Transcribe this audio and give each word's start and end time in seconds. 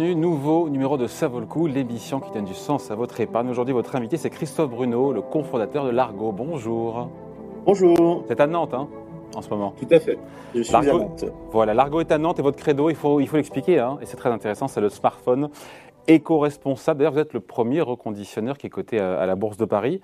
Bienvenue, 0.00 0.18
nouveau 0.18 0.70
numéro 0.70 0.96
de 0.96 1.06
Ça 1.06 1.28
vaut 1.28 1.40
le 1.40 1.46
coup, 1.46 1.66
l'émission 1.66 2.20
qui 2.20 2.30
donne 2.30 2.46
du 2.46 2.54
sens 2.54 2.90
à 2.90 2.94
votre 2.94 3.20
épargne. 3.20 3.50
Aujourd'hui, 3.50 3.74
votre 3.74 3.96
invité, 3.96 4.16
c'est 4.16 4.30
Christophe 4.30 4.70
Bruno, 4.70 5.12
le 5.12 5.20
cofondateur 5.20 5.84
de 5.84 5.90
Largo. 5.90 6.32
Bonjour. 6.32 7.10
Bonjour. 7.66 8.24
C'est 8.26 8.40
à 8.40 8.46
Nantes, 8.46 8.72
hein, 8.72 8.88
en 9.36 9.42
ce 9.42 9.50
moment. 9.50 9.74
Tout 9.78 9.94
à 9.94 10.00
fait. 10.00 10.18
Je 10.54 10.62
suis 10.62 10.74
à 10.74 10.80
Nantes. 10.80 11.26
Voilà, 11.52 11.74
Largo 11.74 12.00
est 12.00 12.10
à 12.12 12.16
Nantes 12.16 12.38
et 12.38 12.42
votre 12.42 12.56
credo, 12.56 12.88
il 12.88 12.96
faut, 12.96 13.20
il 13.20 13.28
faut 13.28 13.36
l'expliquer, 13.36 13.78
hein, 13.78 13.98
et 14.00 14.06
c'est 14.06 14.16
très 14.16 14.30
intéressant, 14.30 14.68
c'est 14.68 14.80
le 14.80 14.88
smartphone 14.88 15.50
éco-responsable. 16.08 17.00
D'ailleurs, 17.00 17.12
vous 17.12 17.18
êtes 17.18 17.34
le 17.34 17.40
premier 17.40 17.82
reconditionneur 17.82 18.56
qui 18.56 18.68
est 18.68 18.70
coté 18.70 18.98
à, 19.00 19.26
la 19.26 19.34
Bourse 19.34 19.58
de 19.58 19.66
Paris. 19.66 20.00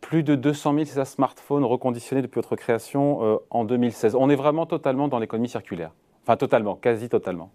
Plus 0.00 0.24
de 0.24 0.34
200 0.34 0.74
000 0.74 0.86
ça, 0.86 1.04
smartphones 1.04 1.64
reconditionnés 1.64 2.22
depuis 2.22 2.40
votre 2.40 2.56
création 2.56 3.22
euh, 3.22 3.36
en 3.50 3.62
2016. 3.62 4.16
On 4.18 4.28
est 4.28 4.34
vraiment 4.34 4.66
totalement 4.66 5.06
dans 5.06 5.20
l'économie 5.20 5.48
circulaire. 5.48 5.92
Enfin, 6.24 6.36
totalement, 6.36 6.74
quasi 6.74 7.08
totalement 7.08 7.52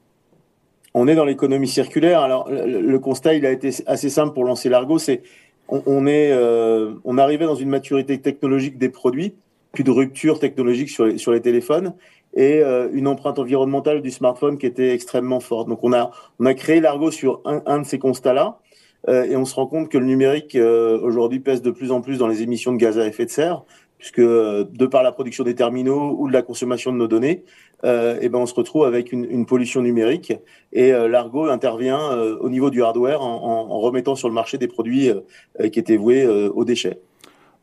on 0.95 1.09
est 1.09 1.15
dans 1.15 1.25
l'économie 1.25 1.67
circulaire. 1.67 2.21
Alors 2.21 2.49
le, 2.49 2.97
constat, 2.97 3.35
il 3.35 3.45
a 3.45 3.51
été 3.51 3.69
assez 3.85 4.09
simple 4.09 4.33
pour 4.33 4.45
lancer 4.45 4.69
l'Argo, 4.69 4.97
c'est 4.97 5.21
on, 5.67 6.07
est 6.07 6.31
euh, 6.31 6.93
on 7.03 7.17
arrivait 7.17 7.45
dans 7.45 7.55
une 7.55 7.69
maturité 7.69 8.19
technologique 8.19 8.77
des 8.77 8.89
produits, 8.89 9.35
plus 9.73 9.83
de 9.83 9.91
rupture 9.91 10.39
technologique 10.39 10.89
sur 10.89 11.05
les, 11.05 11.17
sur 11.17 11.31
les 11.33 11.41
téléphones 11.41 11.93
et 12.33 12.61
euh, 12.61 12.87
une 12.93 13.07
empreinte 13.07 13.39
environnementale 13.39 14.01
du 14.01 14.11
smartphone 14.11 14.57
qui 14.57 14.67
était 14.67 14.93
extrêmement 14.93 15.41
forte. 15.41 15.67
Donc 15.67 15.83
on 15.83 15.91
a 15.91 16.11
on 16.39 16.45
a 16.45 16.53
créé 16.53 16.79
l'Argo 16.79 17.11
sur 17.11 17.41
un, 17.45 17.79
de 17.79 17.85
ces 17.85 17.99
constats-là. 17.99 18.59
Euh, 19.07 19.25
et 19.25 19.35
on 19.35 19.45
se 19.45 19.53
rend 19.53 19.67
compte 19.67 19.89
que 19.89 19.97
le 19.97 20.05
numérique 20.05 20.55
aujourd'hui 20.55 21.39
pèse 21.39 21.61
de 21.61 21.71
plus 21.71 21.91
en 21.91 22.01
plus 22.01 22.17
dans 22.17 22.27
les 22.27 22.41
émissions 22.41 22.71
de 22.71 22.77
gaz 22.77 22.97
à 22.97 23.05
effet 23.05 23.25
de 23.25 23.29
serre, 23.29 23.63
puisque 23.97 24.21
de 24.21 24.85
par 24.85 25.03
la 25.03 25.11
production 25.11 25.43
des 25.43 25.55
terminaux 25.55 26.15
ou 26.17 26.27
de 26.27 26.33
la 26.33 26.41
consommation 26.41 26.91
de 26.91 26.97
nos 26.97 27.07
données, 27.07 27.43
euh, 27.83 28.17
et 28.21 28.29
ben 28.29 28.39
on 28.39 28.45
se 28.45 28.53
retrouve 28.53 28.85
avec 28.85 29.11
une, 29.11 29.45
pollution 29.45 29.81
numérique. 29.81 30.33
Et 30.73 30.91
euh, 30.91 31.07
l'Argo 31.07 31.45
intervient 31.45 32.11
euh, 32.11 32.37
au 32.39 32.49
niveau 32.49 32.69
du 32.69 32.83
hardware 32.83 33.21
en, 33.21 33.79
remettant 33.79 34.15
sur 34.15 34.27
le 34.27 34.33
marché 34.33 34.57
des 34.57 34.67
produits 34.67 35.09
euh, 35.09 35.69
qui 35.69 35.79
étaient 35.79 35.97
voués 35.97 36.25
aux 36.25 36.65
déchets. 36.65 36.99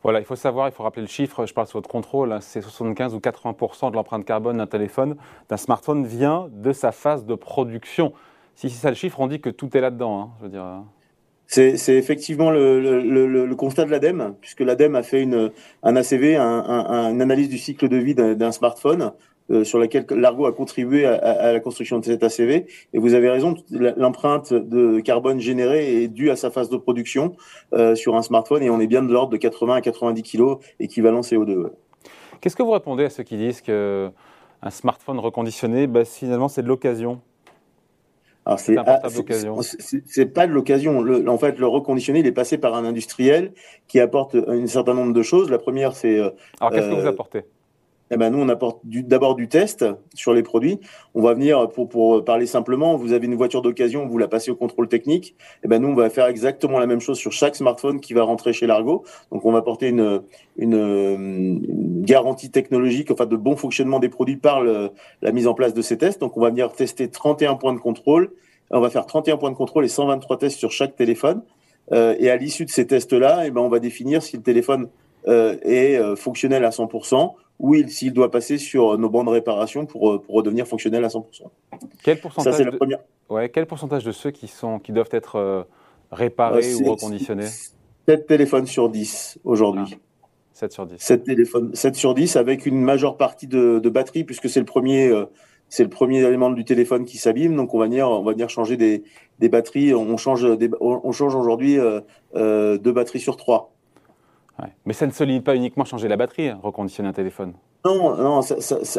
Voilà, 0.03 0.19
il 0.19 0.25
faut 0.25 0.35
savoir, 0.35 0.67
il 0.67 0.73
faut 0.73 0.83
rappeler 0.83 1.01
le 1.01 1.07
chiffre, 1.07 1.45
je 1.45 1.53
parle 1.53 1.67
sur 1.67 1.77
votre 1.77 1.89
contrôle, 1.89 2.33
hein, 2.33 2.41
c'est 2.41 2.61
75 2.61 3.15
ou 3.15 3.19
80% 3.19 3.89
de 3.89 3.95
l'empreinte 3.95 4.25
carbone 4.25 4.57
d'un 4.57 4.67
téléphone, 4.67 5.15
d'un 5.47 5.55
smartphone 5.55 6.05
vient 6.05 6.49
de 6.51 6.73
sa 6.73 6.91
phase 6.91 7.25
de 7.25 7.35
production. 7.35 8.11
Si 8.55 8.69
c'est 8.69 8.81
ça 8.81 8.89
le 8.89 8.95
chiffre, 8.95 9.21
on 9.21 9.27
dit 9.27 9.39
que 9.39 9.49
tout 9.49 9.75
est 9.77 9.81
là-dedans, 9.81 10.19
hein, 10.19 10.29
je 10.39 10.43
veux 10.43 10.49
dire. 10.49 10.65
C'est 11.47 11.95
effectivement 11.95 12.49
le, 12.49 13.53
constat 13.55 13.85
de 13.85 13.91
l'ADEME, 13.91 14.35
puisque 14.41 14.61
l'ADEME 14.61 14.95
a 14.95 15.03
fait 15.03 15.27
un 15.83 15.95
ACV, 15.95 16.35
un, 16.35 16.41
un, 16.41 17.11
une 17.11 17.21
analyse 17.21 17.49
du 17.49 17.57
cycle 17.57 17.87
de 17.89 17.97
vie 17.97 18.15
d'un 18.15 18.51
smartphone, 18.51 19.11
euh, 19.51 19.65
sur 19.65 19.77
laquelle 19.77 20.05
l'Argo 20.11 20.45
a 20.45 20.53
contribué 20.53 21.05
à, 21.05 21.51
la 21.51 21.59
construction 21.59 21.99
de 21.99 22.05
cet 22.05 22.23
ACV. 22.23 22.65
Et 22.93 22.97
vous 22.97 23.13
avez 23.13 23.29
raison, 23.29 23.55
l'empreinte 23.69 24.53
de 24.53 25.01
carbone 25.01 25.41
générée 25.41 26.03
est 26.03 26.07
due 26.07 26.29
à 26.29 26.37
sa 26.37 26.49
phase 26.49 26.69
de 26.69 26.77
production 26.77 27.35
euh, 27.73 27.93
sur 27.93 28.15
un 28.15 28.21
smartphone 28.21 28.63
et 28.63 28.69
on 28.69 28.79
est 28.79 28.87
bien 28.87 29.03
de 29.03 29.11
l'ordre 29.11 29.31
de 29.33 29.37
80 29.37 29.75
à 29.75 29.81
90 29.81 30.23
kg 30.23 30.55
équivalent 30.79 31.19
CO2. 31.19 31.71
Qu'est-ce 32.39 32.55
que 32.55 32.63
vous 32.63 32.71
répondez 32.71 33.03
à 33.03 33.09
ceux 33.09 33.23
qui 33.23 33.35
disent 33.35 33.61
que 33.61 34.09
un 34.61 34.69
smartphone 34.69 35.19
reconditionné, 35.19 35.87
bah, 35.87 36.05
finalement, 36.05 36.47
c'est 36.47 36.63
de 36.63 36.69
l'occasion 36.69 37.19
c'est 38.57 38.75
C'est 40.05 40.25
pas 40.25 40.47
de 40.47 40.51
l'occasion. 40.51 41.03
En 41.27 41.37
fait, 41.37 41.57
le 41.59 41.67
reconditionné, 41.67 42.19
il 42.19 42.27
est 42.27 42.33
passé 42.33 42.57
par 42.57 42.75
un 42.75 42.85
industriel 42.85 43.53
qui 43.87 43.99
apporte 43.99 44.35
un 44.35 44.67
certain 44.67 44.93
nombre 44.93 45.13
de 45.13 45.21
choses. 45.21 45.49
La 45.49 45.59
première, 45.59 45.95
c'est. 45.95 46.19
Euh, 46.19 46.31
Alors, 46.59 46.71
qu'est-ce 46.71 46.89
que 46.89 47.01
vous 47.01 47.07
apportez? 47.07 47.43
Eh 48.13 48.17
ben, 48.17 48.29
nous, 48.29 48.39
on 48.39 48.49
apporte 48.49 48.79
d'abord 48.83 49.35
du, 49.35 49.47
test 49.47 49.85
sur 50.13 50.33
les 50.33 50.43
produits. 50.43 50.79
On 51.15 51.21
va 51.21 51.33
venir, 51.33 51.69
pour, 51.69 52.23
parler 52.23 52.45
simplement, 52.45 52.95
vous 52.95 53.13
avez 53.13 53.25
une 53.25 53.35
voiture 53.35 53.61
d'occasion, 53.61 54.05
vous 54.05 54.17
la 54.17 54.27
passez 54.27 54.51
au 54.51 54.55
contrôle 54.55 54.87
technique. 54.87 55.35
Eh 55.63 55.67
ben, 55.67 55.81
nous, 55.81 55.89
on 55.89 55.95
va 55.95 56.09
faire 56.09 56.27
exactement 56.27 56.79
la 56.79 56.85
même 56.85 57.01
chose 57.01 57.17
sur 57.17 57.31
chaque 57.31 57.55
smartphone 57.55 57.99
qui 57.99 58.13
va 58.13 58.23
rentrer 58.23 58.53
chez 58.53 58.67
Largo. 58.67 59.03
Donc, 59.31 59.45
on 59.45 59.51
va 59.51 59.59
apporter 59.59 59.89
une, 59.89 60.21
une, 60.57 62.01
garantie 62.03 62.51
technologique, 62.51 63.11
enfin, 63.11 63.25
de 63.25 63.35
bon 63.35 63.55
fonctionnement 63.55 63.99
des 63.99 64.09
produits 64.09 64.37
par 64.37 64.63
la 64.63 65.31
mise 65.31 65.47
en 65.47 65.53
place 65.53 65.73
de 65.73 65.81
ces 65.81 65.97
tests. 65.97 66.21
Donc, 66.21 66.37
on 66.37 66.41
va 66.41 66.49
venir 66.49 66.71
tester 66.71 67.09
31 67.09 67.55
points 67.55 67.73
de 67.73 67.79
contrôle. 67.79 68.31
On 68.71 68.79
va 68.79 68.89
faire 68.89 69.05
31 69.05 69.37
points 69.37 69.51
de 69.51 69.55
contrôle 69.55 69.85
et 69.85 69.89
123 69.89 70.37
tests 70.37 70.57
sur 70.57 70.71
chaque 70.71 70.95
téléphone. 70.95 71.41
Euh, 71.91 72.15
et 72.17 72.29
à 72.29 72.37
l'issue 72.37 72.65
de 72.65 72.69
ces 72.69 72.87
tests-là, 72.87 73.43
eh 73.45 73.51
ben, 73.51 73.61
on 73.61 73.69
va 73.69 73.79
définir 73.79 74.23
si 74.23 74.37
le 74.37 74.43
téléphone 74.43 74.89
euh, 75.27 75.57
est 75.63 75.97
euh, 75.97 76.15
fonctionnel 76.15 76.65
à 76.65 76.69
100% 76.69 77.33
ou 77.63 77.75
s'il 77.87 78.11
doit 78.11 78.29
passer 78.29 78.57
sur 78.57 78.97
nos 78.97 79.09
bandes 79.09 79.27
de 79.27 79.31
réparation 79.31 79.85
pour, 79.85 80.11
euh, 80.11 80.21
pour 80.21 80.35
redevenir 80.35 80.67
fonctionnel 80.67 81.03
à 81.05 81.07
100%. 81.07 81.49
Quel 82.03 82.19
pourcentage, 82.19 82.55
Ça, 82.55 82.63
la 82.63 82.73
première. 82.73 82.99
Ouais, 83.29 83.47
quel 83.47 83.65
pourcentage 83.65 84.03
de 84.03 84.11
ceux 84.11 84.31
qui, 84.31 84.49
sont, 84.49 84.79
qui 84.79 84.91
doivent 84.91 85.09
être 85.11 85.65
réparés 86.11 86.75
ou 86.75 86.91
reconditionnés 86.91 87.47
7 88.05 88.27
téléphones 88.27 88.67
sur 88.67 88.89
10 88.89 89.39
aujourd'hui. 89.45 89.97
7 90.51 90.73
sur 90.73 90.85
10. 90.85 90.95
7, 90.99 91.23
téléphones, 91.23 91.73
7 91.73 91.95
sur 91.95 92.13
10 92.13 92.35
avec 92.35 92.65
une 92.65 92.81
majeure 92.81 93.15
partie 93.15 93.47
de, 93.47 93.79
de 93.79 93.89
batterie 93.89 94.25
puisque 94.25 94.49
c'est 94.49 94.59
le 94.59 94.65
premier 94.65 95.09
c'est 95.69 95.83
le 95.83 95.89
premier 95.89 96.19
élément 96.19 96.51
du 96.51 96.65
téléphone 96.65 97.05
qui 97.05 97.17
s'abîme. 97.17 97.55
Donc 97.55 97.73
on 97.73 97.79
va 97.79 97.85
venir, 97.85 98.07
on 98.09 98.23
va 98.23 98.33
venir 98.33 98.49
changer 98.49 98.77
des, 98.77 99.03
des 99.39 99.49
batteries. 99.49 99.95
On 99.95 100.17
change, 100.17 100.43
des, 100.57 100.69
on 100.79 101.11
change 101.11 101.33
aujourd'hui 101.33 101.79
euh, 101.79 102.77
deux 102.77 102.91
batteries 102.91 103.21
sur 103.21 103.37
trois. 103.37 103.72
Mais 104.85 104.93
ça 104.93 105.05
ne 105.07 105.11
se 105.11 105.23
limite 105.23 105.43
pas 105.43 105.55
uniquement 105.55 105.83
à 105.83 105.87
changer 105.87 106.07
la 106.07 106.17
batterie, 106.17 106.49
hein, 106.49 106.59
reconditionner 106.61 107.09
un 107.09 107.13
téléphone. 107.13 107.53
Non, 107.85 108.15
non. 108.15 108.41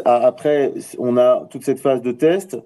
après, 0.05 0.73
on 0.99 1.17
a 1.17 1.47
toute 1.49 1.63
cette 1.63 1.79
phase 1.79 2.01
de 2.01 2.11
test. 2.11 2.57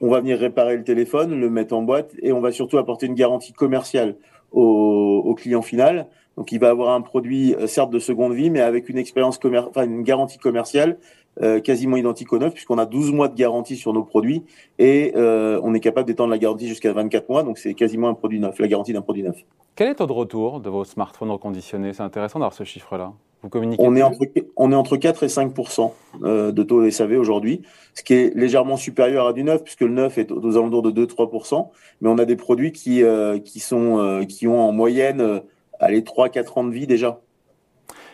On 0.00 0.08
va 0.10 0.20
venir 0.20 0.38
réparer 0.38 0.76
le 0.76 0.84
téléphone, 0.84 1.38
le 1.38 1.50
mettre 1.50 1.74
en 1.74 1.82
boîte, 1.82 2.12
et 2.22 2.32
on 2.32 2.40
va 2.40 2.52
surtout 2.52 2.78
apporter 2.78 3.06
une 3.06 3.14
garantie 3.14 3.52
commerciale 3.52 4.14
au, 4.52 5.34
client 5.36 5.62
final. 5.62 6.06
Donc, 6.38 6.52
il 6.52 6.60
va 6.60 6.70
avoir 6.70 6.94
un 6.94 7.00
produit 7.00 7.52
euh, 7.56 7.66
certes 7.66 7.90
de 7.90 7.98
seconde 7.98 8.32
vie, 8.32 8.48
mais 8.48 8.60
avec 8.60 8.88
une 8.88 8.96
expérience 8.96 9.40
enfin, 9.44 9.84
une 9.84 10.04
garantie 10.04 10.38
commerciale 10.38 10.96
euh, 11.42 11.58
quasiment 11.58 11.96
identique 11.96 12.32
au 12.32 12.38
neuf, 12.38 12.52
puisqu'on 12.52 12.78
a 12.78 12.86
12 12.86 13.10
mois 13.10 13.26
de 13.26 13.34
garantie 13.34 13.74
sur 13.74 13.92
nos 13.92 14.04
produits 14.04 14.44
et 14.78 15.12
euh, 15.16 15.60
on 15.64 15.74
est 15.74 15.80
capable 15.80 16.06
d'étendre 16.06 16.30
la 16.30 16.38
garantie 16.38 16.68
jusqu'à 16.68 16.92
24 16.92 17.28
mois. 17.28 17.42
Donc, 17.42 17.58
c'est 17.58 17.74
quasiment 17.74 18.08
un 18.08 18.14
produit 18.14 18.38
neuf, 18.38 18.56
la 18.60 18.68
garantie 18.68 18.92
d'un 18.92 19.02
produit 19.02 19.24
neuf. 19.24 19.44
Quel 19.74 19.88
est 19.88 19.90
le 19.90 19.96
taux 19.96 20.06
de 20.06 20.12
retour 20.12 20.60
de 20.60 20.70
vos 20.70 20.84
smartphones 20.84 21.32
reconditionnés? 21.32 21.92
C'est 21.92 22.04
intéressant 22.04 22.38
d'avoir 22.38 22.52
ce 22.52 22.62
chiffre-là. 22.62 23.12
Vous 23.42 23.48
communiquez 23.48 23.82
on 23.84 23.96
est, 23.96 24.02
entre, 24.02 24.18
on 24.56 24.70
est 24.70 24.76
entre 24.76 24.96
4 24.96 25.24
et 25.24 25.26
5% 25.26 25.92
euh, 26.22 26.52
de 26.52 26.62
taux 26.62 26.88
SAV 26.88 27.18
aujourd'hui, 27.18 27.62
ce 27.94 28.04
qui 28.04 28.14
est 28.14 28.36
légèrement 28.36 28.76
supérieur 28.76 29.26
à 29.26 29.32
du 29.32 29.42
neuf, 29.42 29.64
puisque 29.64 29.80
le 29.80 29.90
neuf 29.90 30.18
est 30.18 30.30
aux 30.30 30.56
alentours 30.56 30.82
de 30.82 31.04
2-3% 31.04 31.68
Mais 32.00 32.08
on 32.08 32.18
a 32.18 32.24
des 32.24 32.36
produits 32.36 32.70
qui, 32.70 33.02
euh, 33.02 33.40
qui, 33.40 33.58
sont, 33.58 34.24
qui 34.28 34.46
ont 34.46 34.60
en 34.60 34.72
moyenne 34.72 35.42
allez, 35.80 36.02
3-4 36.02 36.58
ans 36.58 36.64
de 36.64 36.72
vie 36.72 36.86
déjà. 36.86 37.20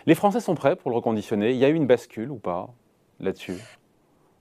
Les 0.06 0.14
Français 0.14 0.40
sont 0.40 0.54
prêts 0.54 0.76
pour 0.76 0.90
le 0.90 0.96
reconditionner 0.96 1.50
Il 1.52 1.56
y 1.56 1.64
a 1.64 1.68
eu 1.68 1.74
une 1.74 1.86
bascule 1.86 2.30
ou 2.30 2.36
pas 2.36 2.68
là-dessus? 3.20 3.56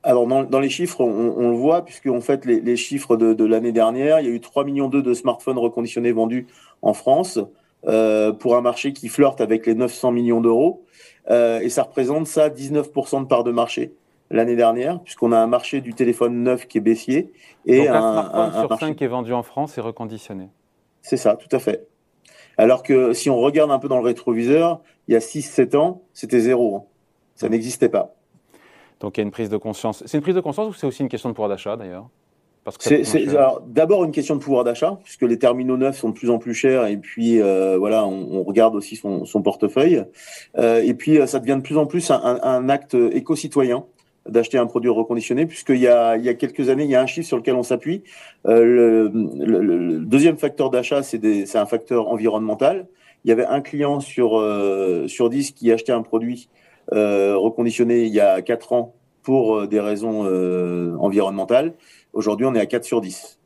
Alors 0.06 0.28
dans, 0.28 0.60
les 0.60 0.70
chiffres, 0.70 1.00
on, 1.00 1.50
le 1.50 1.56
voit, 1.56 1.86
puisque 1.86 2.08
en 2.08 2.20
fait 2.20 2.44
les, 2.44 2.60
les 2.60 2.76
chiffres 2.76 3.16
de, 3.16 3.34
de 3.34 3.46
l'année 3.46 3.72
dernière, 3.72 4.20
il 4.20 4.26
y 4.26 4.30
a 4.30 4.34
eu 4.34 4.42
3 4.42 4.66
millions 4.66 4.90
de 4.90 5.14
smartphones 5.14 5.58
reconditionnés 5.58 6.12
vendus 6.12 6.48
en 6.82 6.94
France 6.94 7.40
euh, 7.86 8.32
pour 8.32 8.56
un 8.56 8.62
marché 8.62 8.94
qui 8.94 9.10
flirte 9.10 9.42
avec 9.42 9.66
les 9.66 9.76
900 9.76 10.12
millions 10.14 10.40
d'euros. 10.40 10.86
Euh, 11.30 11.60
et 11.60 11.70
ça 11.70 11.84
représente 11.84 12.28
ça 12.28 12.50
19% 12.50 13.24
de 13.24 13.28
part 13.28 13.44
de 13.44 13.52
marché 13.52 13.94
l'année 14.30 14.56
dernière, 14.56 15.02
puisqu'on 15.02 15.32
a 15.34 15.38
un 15.38 15.48
marché 15.48 15.82
du 15.82 15.94
téléphone 15.94 16.44
neuf 16.44 16.66
qui 16.68 16.78
est 16.78 16.82
baissier. 16.82 17.34
Et 17.66 17.80
Donc 17.80 17.88
un, 17.90 18.00
smartphone 18.00 18.52
sur 18.52 18.70
marché... 18.70 18.86
5 18.88 18.96
qui 18.96 19.04
est 19.04 19.08
vendu 19.08 19.34
en 19.34 19.44
France 19.44 19.78
est 19.78 19.82
reconditionné. 19.82 20.50
C'est 21.02 21.18
ça, 21.18 21.36
tout 21.36 21.54
à 21.54 21.60
fait. 21.60 21.88
Alors 22.58 22.84
que 22.84 23.14
si 23.14 23.30
on 23.30 23.38
regarde 23.38 23.72
un 23.72 23.80
peu 23.80 23.88
dans 23.88 23.98
le 23.98 24.04
rétroviseur, 24.04 24.82
il 25.08 25.14
y 25.14 25.18
a 25.18 25.20
6-7 25.20 25.76
ans, 25.76 26.02
c'était 26.14 26.40
zéro. 26.40 26.76
Hein. 26.76 26.84
Ça 27.36 27.50
n'existait 27.50 27.90
pas. 27.90 28.16
Donc 29.00 29.18
il 29.18 29.22
y 29.22 29.24
a 29.24 29.26
une 29.26 29.32
prise 29.32 29.50
de 29.50 29.58
conscience. 29.58 30.04
C'est 30.06 30.18
une 30.18 30.24
prise 30.24 30.36
de 30.36 30.42
conscience 30.42 30.70
ou 30.70 30.74
c'est 30.74 30.88
aussi 30.88 31.02
une 31.02 31.10
question 31.10 31.30
de 31.30 31.34
pouvoir 31.34 31.50
d'achat 31.50 31.76
d'ailleurs? 31.76 32.08
C'est 32.80 33.04
d'abord 33.68 34.06
une 34.06 34.12
question 34.12 34.36
de 34.36 34.40
pouvoir 34.42 34.64
d'achat, 34.64 34.98
puisque 35.04 35.24
les 35.24 35.38
terminaux 35.38 35.76
neufs 35.76 35.98
sont 35.98 36.10
de 36.10 36.14
plus 36.14 36.30
en 36.30 36.38
plus 36.38 36.54
chers, 36.54 36.86
et 36.86 36.96
puis 36.98 37.42
euh, 37.42 37.78
voilà, 37.78 38.06
on, 38.06 38.38
on, 38.38 38.44
regarde 38.44 38.76
aussi 38.76 38.96
son, 38.96 39.26
son 39.26 39.42
portefeuille, 39.42 40.06
euh, 40.58 40.82
et 40.82 40.94
puis 40.94 41.20
euh, 41.20 41.28
ça 41.28 41.40
devient 41.40 41.58
de 41.58 41.62
plus 41.62 41.78
en 41.78 41.86
plus 41.86 42.10
un, 42.10 42.40
un 42.42 42.70
acte 42.70 42.96
éco-citoyen 42.96 43.86
d'acheter 44.28 44.58
un 44.58 44.66
produit 44.66 44.90
reconditionné, 44.90 45.46
puisqu'il 45.46 45.78
y 45.78 45.88
a, 45.88 46.16
il 46.18 46.24
y 46.24 46.30
a 46.30 46.34
quelques 46.34 46.70
années, 46.70 46.84
il 46.86 46.90
y 46.90 46.96
a 46.96 47.02
un 47.02 47.06
chiffre 47.06 47.28
sur 47.28 47.38
lequel 47.38 47.56
on 47.56 47.64
s'appuie. 47.64 48.04
Euh, 48.48 49.10
le, 49.14 50.00
deuxième 50.00 50.38
facteur 50.38 50.70
d'achat, 50.70 51.04
c'est 51.04 51.56
un 51.56 51.66
facteur 51.66 52.08
environnemental. 52.08 52.88
Il 53.26 53.30
y 53.30 53.32
avait 53.32 53.46
un 53.46 53.62
client 53.62 54.00
sur 54.00 54.38
euh, 54.38 55.08
sur 55.08 55.30
10 55.30 55.52
qui 55.52 55.72
achetait 55.72 55.92
un 55.92 56.02
produit 56.02 56.50
euh, 56.92 57.38
reconditionné 57.38 58.04
il 58.04 58.14
y 58.14 58.20
a 58.20 58.42
4 58.42 58.74
ans 58.74 58.96
pour 59.22 59.56
euh, 59.56 59.68
des 59.68 59.80
raisons 59.80 60.22
environnementales. 61.00 61.74
Aujourd'hui, 62.14 62.46
on 62.46 62.54
est 62.54 62.60
à 62.60 62.66
4 62.66 62.84
sur 62.84 63.02
10. 63.02 63.40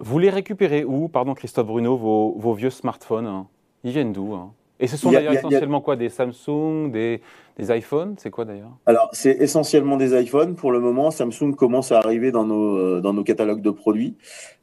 Vous 0.00 0.18
les 0.18 0.30
récupérez 0.30 0.84
où, 0.84 1.08
pardon 1.08 1.34
Christophe 1.34 1.66
Bruno, 1.66 1.96
vos, 1.96 2.34
vos 2.38 2.54
vieux 2.54 2.70
smartphones 2.70 3.26
hein? 3.26 3.46
Ils 3.84 3.92
viennent 3.92 4.12
d'où 4.12 4.34
hein? 4.34 4.52
Et 4.80 4.86
ce 4.88 4.96
sont 4.96 5.12
d'ailleurs 5.12 5.34
essentiellement 5.34 5.80
quoi 5.80 5.96
Des 5.96 6.08
Samsung, 6.08 6.90
des, 6.90 7.20
des 7.58 7.76
iPhones 7.76 8.14
C'est 8.18 8.30
quoi 8.30 8.44
d'ailleurs? 8.44 8.76
Alors, 8.86 9.08
c'est 9.12 9.36
essentiellement 9.40 9.96
des 9.96 10.20
iPhones. 10.20 10.54
Pour 10.56 10.72
le 10.72 10.80
moment, 10.80 11.10
Samsung 11.10 11.54
commence 11.56 11.92
à 11.92 11.98
arriver 11.98 12.32
dans 12.32 12.44
nos, 12.44 12.76
euh, 12.76 13.00
dans 13.00 13.12
nos 13.12 13.22
catalogues 13.22 13.62
de 13.62 13.70
produits. 13.70 14.16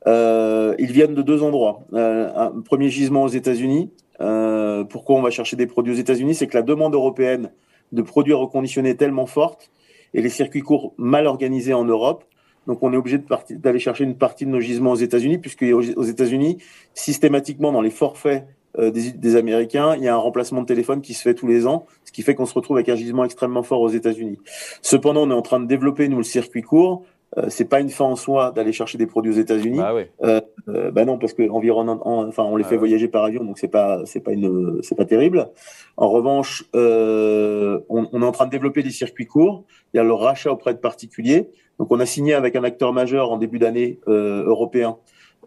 Euh, 0.08 0.76
ils 0.78 0.92
viennent 0.92 1.16
de 1.16 1.22
deux 1.22 1.42
endroits. 1.42 1.82
Euh, 1.94 2.32
un 2.36 2.62
premier 2.62 2.90
gisement 2.90 3.24
aux 3.24 3.30
États-Unis. 3.30 3.92
Euh, 4.20 4.84
pourquoi 4.84 5.16
on 5.16 5.22
va 5.22 5.30
chercher 5.30 5.56
des 5.56 5.68
produits 5.68 5.94
aux 5.94 5.98
États-Unis? 5.98 6.36
C'est 6.36 6.48
que 6.48 6.58
la 6.58 6.64
demande 6.64 6.94
européenne 6.94 7.52
de 7.92 8.02
produits 8.02 8.34
reconditionnés 8.34 8.90
est 8.90 8.96
tellement 8.96 9.26
forte 9.26 9.72
et 10.14 10.22
les 10.22 10.30
circuits 10.30 10.62
courts 10.62 10.94
mal 10.98 11.28
organisés 11.28 11.74
en 11.74 11.86
Europe. 11.86 12.26
Donc, 12.68 12.84
on 12.84 12.92
est 12.94 12.98
obligé 12.98 13.20
d'aller 13.52 13.80
chercher 13.80 14.04
une 14.04 14.18
partie 14.18 14.46
de 14.46 14.52
nos 14.52 14.60
gisements 14.60 14.92
aux 14.92 14.96
États-Unis, 14.96 15.38
puisque 15.38 15.64
aux 15.64 16.04
États-Unis, 16.04 16.58
systématiquement, 16.94 17.72
dans 17.72 17.82
les 17.82 17.90
forfaits 17.90 18.46
des, 18.78 19.12
des, 19.12 19.36
Américains, 19.36 19.96
il 19.96 20.04
y 20.04 20.08
a 20.08 20.14
un 20.14 20.18
remplacement 20.18 20.62
de 20.62 20.68
téléphone 20.68 21.02
qui 21.02 21.14
se 21.14 21.24
fait 21.24 21.34
tous 21.34 21.48
les 21.48 21.66
ans, 21.66 21.86
ce 22.06 22.12
qui 22.12 22.22
fait 22.22 22.36
qu'on 22.36 22.46
se 22.46 22.54
retrouve 22.54 22.78
avec 22.78 22.90
un 22.90 22.96
gisement 22.96 23.24
extrêmement 23.24 23.64
fort 23.64 23.82
aux 23.82 23.90
États-Unis. 23.90 24.38
Cependant, 24.82 25.24
on 25.24 25.32
est 25.32 25.34
en 25.34 25.42
train 25.42 25.60
de 25.60 25.66
développer 25.66 26.08
nous 26.08 26.18
le 26.18 26.24
circuit 26.24 26.62
court. 26.62 27.04
Euh, 27.38 27.46
c'est 27.50 27.66
pas 27.66 27.80
une 27.80 27.90
fin 27.90 28.06
en 28.06 28.16
soi 28.16 28.52
d'aller 28.52 28.74
chercher 28.74 28.98
des 28.98 29.06
produits 29.06 29.32
aux 29.32 29.40
États-Unis. 29.40 29.78
Bah, 29.78 29.94
oui. 29.94 30.04
euh, 30.24 30.42
euh, 30.68 30.92
bah 30.92 31.06
non, 31.06 31.20
parce 31.20 31.34
que 31.34 31.48
environ, 31.50 31.88
enfin, 32.04 32.44
on 32.44 32.56
les 32.56 32.64
ah 32.64 32.70
fait 32.70 32.78
voyager 32.78 33.08
par 33.08 33.24
avion, 33.24 33.44
donc 33.44 33.60
c'est 33.60 33.68
pas, 33.68 34.02
c'est 34.06 34.20
pas 34.20 34.32
une, 34.32 34.80
c'est 34.82 34.96
pas 34.96 35.06
terrible. 35.06 35.50
En 35.98 36.10
revanche, 36.10 36.66
euh, 36.76 37.80
on, 37.90 38.08
on, 38.12 38.22
est 38.22 38.26
en 38.26 38.32
train 38.32 38.46
de 38.46 38.52
développer 38.52 38.82
des 38.82 38.90
circuits 38.90 39.28
courts. 39.28 39.64
Il 39.94 39.98
y 39.98 40.00
a 40.00 40.04
le 40.04 40.14
rachat 40.14 40.52
auprès 40.52 40.74
de 40.74 40.80
particuliers. 40.80 41.50
Donc, 41.78 41.92
on 41.92 42.00
a 42.00 42.06
signé 42.06 42.34
avec 42.34 42.56
un 42.56 42.64
acteur 42.64 42.94
majeur 42.94 43.32
en 43.32 43.38
début 43.38 43.60
d'année 43.60 44.00
européen 44.08 44.98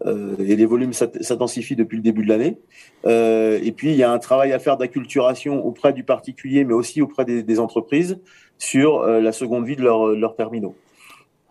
euh, 0.05 0.35
et 0.39 0.55
les 0.55 0.65
volumes 0.65 0.93
s'intensifient 0.93 1.75
depuis 1.75 1.97
le 1.97 2.03
début 2.03 2.23
de 2.23 2.29
l'année. 2.29 2.57
Euh, 3.05 3.59
et 3.63 3.71
puis, 3.71 3.91
il 3.91 3.95
y 3.95 4.03
a 4.03 4.11
un 4.11 4.19
travail 4.19 4.51
à 4.51 4.59
faire 4.59 4.77
d'acculturation 4.77 5.65
auprès 5.65 5.93
du 5.93 6.03
particulier, 6.03 6.63
mais 6.63 6.73
aussi 6.73 7.01
auprès 7.01 7.25
des, 7.25 7.59
entreprises 7.59 8.19
sur 8.57 9.01
euh, 9.01 9.21
la 9.21 9.31
seconde 9.31 9.65
vie 9.65 9.75
de 9.75 9.83
leurs 9.83 10.07
leur 10.07 10.35
terminaux. 10.35 10.75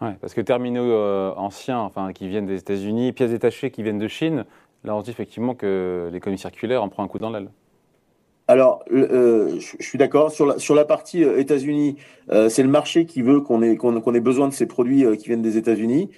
Ouais, 0.01 0.17
parce 0.21 0.35
que 0.35 0.41
terminaux 0.41 0.93
anciens, 1.37 1.79
enfin, 1.79 2.13
qui 2.13 2.29
viennent 2.29 2.47
des 2.47 2.59
États-Unis, 2.59 3.13
pièces 3.13 3.31
détachées 3.31 3.71
qui 3.71 3.85
viennent 3.85 4.01
de 4.01 4.09
Chine, 4.09 4.45
là, 4.83 4.97
on 4.97 5.01
se 5.01 5.05
dit 5.05 5.11
effectivement 5.13 5.55
que 5.55 6.11
l'économie 6.13 6.39
circulaire 6.39 6.83
en 6.83 6.89
prend 6.89 7.05
un 7.05 7.09
coup 7.09 7.21
dans 7.21 7.31
l'aile. 7.31 7.49
Alors, 8.53 8.85
euh, 8.93 9.59
je 9.59 9.83
suis 9.83 9.97
d'accord. 9.97 10.31
Sur 10.31 10.45
la, 10.45 10.59
sur 10.59 10.75
la 10.75 10.85
partie 10.85 11.25
euh, 11.25 11.41
États-Unis, 11.41 11.97
euh, 12.31 12.51
c'est 12.51 12.63
le 12.63 12.69
marché 12.69 13.07
qui 13.07 13.23
veut 13.23 13.41
qu'on 13.41 13.63
ait, 13.63 13.77
qu'on 13.77 13.99
qu 13.99 14.15
ait 14.15 14.21
besoin 14.21 14.47
de 14.47 14.53
ces 14.53 14.67
produits 14.67 15.07
qui 15.17 15.29
viennent 15.29 15.41
des 15.41 15.57
États-Unis. 15.57 16.11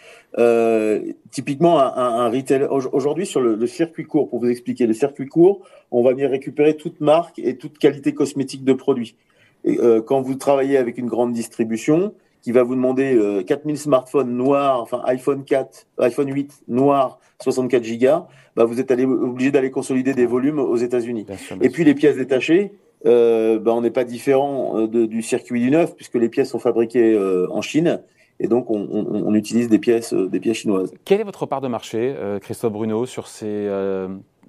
Typiquement, 1.31 1.79
un 1.79 2.29
retail. 2.29 2.65
Aujourd'hui, 2.65 3.25
sur 3.25 3.41
le, 3.41 3.55
le, 3.55 3.67
circuit 3.69 4.03
court, 4.03 4.29
pour 4.29 4.41
vous 4.41 4.49
expliquer, 4.49 4.89
le 4.89 4.95
circuit 4.95 5.29
court, 5.29 5.61
on 5.93 6.03
va 6.03 6.11
venir 6.11 6.29
récupérer 6.29 6.77
toute 6.77 7.01
marque 7.01 7.39
et 7.39 7.57
toute 7.57 7.79
qualité 7.79 8.15
cosmétique 8.15 8.65
de 8.65 8.73
produits. 8.73 9.15
Et, 9.63 9.79
quand 10.05 10.21
vous 10.21 10.35
travaillez 10.35 10.77
avec 10.77 10.99
une 10.99 11.07
grande 11.07 11.33
distribution, 11.33 12.15
qui 12.45 12.53
va 12.53 12.63
vous 12.63 12.75
demander 12.75 13.17
euh, 13.17 13.43
4000 13.43 13.79
smartphones 13.79 14.37
noirs, 14.37 14.79
enfin 14.79 15.01
iPhone 15.07 15.45
4, 15.45 15.87
iPhone 15.99 16.31
8 16.31 16.65
noir, 16.69 17.19
64 17.43 17.83
gigas, 17.83 18.27
bah, 18.55 18.67
vous 18.67 18.81
êtes 18.81 18.91
allé, 18.91 19.07
obligé 19.07 19.51
d'aller 19.51 19.71
consolider 19.71 20.13
des 20.13 20.27
volumes 20.27 20.59
aux 20.59 20.77
États-Unis. 20.77 21.27
Et 21.63 21.71
puis 21.71 21.85
les 21.85 21.95
pièces 21.95 22.17
détachées, 22.17 22.73
euh, 23.07 23.59
bah, 23.59 23.73
on 23.73 23.81
n'est 23.81 23.91
pas 23.91 24.05
différent 24.05 24.79
euh, 24.79 24.87
de, 24.87 25.07
du 25.07 25.23
circuit 25.23 25.59
du 25.59 25.71
neuf 25.71 25.97
puisque 25.97 26.17
les 26.17 26.29
pièces 26.29 26.51
sont 26.51 26.59
fabriquées 26.59 27.15
euh, 27.15 27.47
en 27.51 27.63
Chine. 27.63 28.03
Et 28.41 28.47
donc, 28.47 28.71
on, 28.71 28.89
on, 28.93 29.27
on 29.27 29.35
utilise 29.35 29.69
des 29.71 29.79
pièces, 29.79 30.13
euh, 30.13 30.29
des 30.29 30.39
pièces 30.39 30.59
chinoises. 30.59 30.93
Quelle 31.07 31.23
est 31.23 31.25
votre 31.25 31.47
part 31.47 31.63
de 31.63 31.69
marché, 31.69 32.15
Christophe 32.43 32.73
Bruno, 32.75 33.07
sur 33.07 33.27
ces 33.27 33.71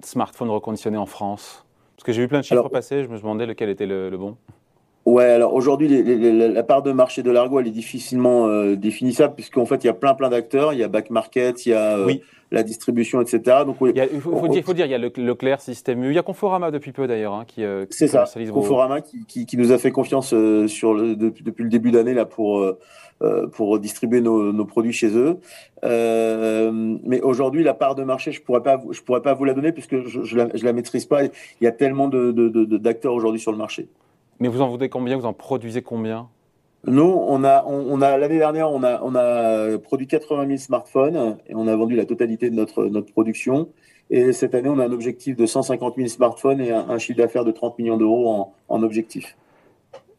smartphones 0.02 0.50
reconditionnés 0.50 0.98
en 0.98 1.06
France? 1.06 1.64
Parce 1.96 2.04
que 2.04 2.12
j'ai 2.12 2.20
vu 2.20 2.28
plein 2.28 2.40
de 2.40 2.44
chiffres 2.44 2.58
Alors, 2.58 2.70
passer, 2.70 3.04
je 3.04 3.08
me 3.08 3.16
demandais 3.18 3.46
lequel 3.46 3.70
était 3.70 3.86
le, 3.86 4.10
le 4.10 4.18
bon. 4.18 4.36
Ouais, 5.06 5.24
alors 5.24 5.54
aujourd'hui, 5.54 6.02
la 6.02 6.62
part 6.64 6.82
de 6.82 6.90
marché 6.90 7.22
de 7.22 7.30
l'argot, 7.30 7.60
elle 7.60 7.68
est 7.68 7.70
difficilement 7.70 8.48
euh, 8.48 8.74
définissable, 8.74 9.36
puisqu'en 9.36 9.64
fait, 9.64 9.84
il 9.84 9.86
y 9.86 9.90
a 9.90 9.94
plein, 9.94 10.14
plein 10.14 10.28
d'acteurs. 10.30 10.72
Il 10.72 10.80
y 10.80 10.82
a 10.82 10.88
back 10.88 11.10
market, 11.10 11.64
il 11.64 11.68
y 11.68 11.74
a 11.74 11.98
euh, 11.98 12.06
oui. 12.06 12.22
la 12.50 12.64
distribution, 12.64 13.20
etc. 13.20 13.58
Donc, 13.64 13.76
il, 13.82 13.96
y 13.96 14.00
a, 14.00 14.06
il, 14.12 14.20
faut, 14.20 14.32
on, 14.32 14.48
dire, 14.48 14.56
il, 14.56 14.62
faut, 14.64 14.72
dire, 14.72 14.86
il 14.86 14.90
y 14.90 14.96
a 14.96 14.98
le, 14.98 15.12
Leclerc, 15.16 15.60
Système 15.60 16.02
U. 16.02 16.08
Il 16.08 16.14
y 16.14 16.18
a 16.18 16.24
Conforama 16.24 16.72
depuis 16.72 16.90
peu 16.90 17.06
d'ailleurs, 17.06 17.34
hein, 17.34 17.44
qui, 17.46 17.62
euh, 17.62 17.86
C'est 17.90 18.08
ça, 18.08 18.24
Conforama 18.52 19.00
qui, 19.00 19.24
qui, 19.26 19.46
qui, 19.46 19.56
nous 19.56 19.70
a 19.70 19.78
fait 19.78 19.92
confiance 19.92 20.34
sur 20.66 20.92
le, 20.92 21.14
depuis, 21.14 21.44
depuis, 21.44 21.62
le 21.62 21.70
début 21.70 21.92
d'année 21.92 22.12
là 22.12 22.24
pour, 22.24 22.68
pour 23.52 23.78
distribuer 23.78 24.20
nos, 24.20 24.52
nos, 24.52 24.64
produits 24.64 24.92
chez 24.92 25.16
eux. 25.16 25.36
mais 25.84 27.20
aujourd'hui, 27.20 27.62
la 27.62 27.74
part 27.74 27.94
de 27.94 28.02
marché, 28.02 28.32
je 28.32 28.42
pourrais 28.42 28.64
pas, 28.64 28.82
je 28.90 29.00
pourrais 29.02 29.22
pas 29.22 29.34
vous 29.34 29.44
la 29.44 29.54
donner, 29.54 29.70
puisque 29.70 30.04
je, 30.04 30.24
je, 30.24 30.36
la, 30.36 30.48
je 30.52 30.64
la 30.64 30.72
maîtrise 30.72 31.06
pas. 31.06 31.22
Il 31.22 31.30
y 31.60 31.68
a 31.68 31.72
tellement 31.72 32.08
de, 32.08 32.32
de, 32.32 32.48
de, 32.48 32.76
d'acteurs 32.76 33.12
aujourd'hui 33.12 33.38
sur 33.40 33.52
le 33.52 33.58
marché. 33.58 33.86
Mais 34.40 34.48
vous 34.48 34.60
en 34.60 34.68
vendez 34.68 34.88
combien 34.88 35.16
Vous 35.16 35.26
en 35.26 35.32
produisez 35.32 35.82
combien? 35.82 36.28
Nous, 36.84 37.02
on 37.02 37.42
a, 37.42 37.64
on, 37.66 37.86
on 37.90 38.00
a 38.00 38.16
l'année 38.16 38.38
dernière, 38.38 38.70
on 38.70 38.82
a, 38.84 39.00
on 39.02 39.14
a 39.16 39.76
produit 39.78 40.06
80 40.06 40.46
000 40.46 40.58
smartphones 40.58 41.36
et 41.48 41.54
on 41.54 41.66
a 41.66 41.74
vendu 41.74 41.96
la 41.96 42.04
totalité 42.04 42.48
de 42.48 42.54
notre, 42.54 42.84
notre 42.84 43.10
production. 43.12 43.68
Et 44.10 44.32
cette 44.32 44.54
année, 44.54 44.68
on 44.68 44.78
a 44.78 44.86
un 44.86 44.92
objectif 44.92 45.36
de 45.36 45.46
150 45.46 45.96
000 45.96 46.08
smartphones 46.08 46.60
et 46.60 46.70
un, 46.70 46.88
un 46.88 46.98
chiffre 46.98 47.18
d'affaires 47.18 47.44
de 47.44 47.50
30 47.50 47.78
millions 47.78 47.96
d'euros 47.96 48.28
en, 48.28 48.54
en, 48.68 48.82
objectif. 48.84 49.36